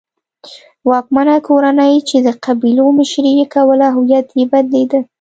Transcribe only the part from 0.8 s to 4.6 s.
واکمنه کورنۍ چې د قبیلو مشري یې کوله هویت یې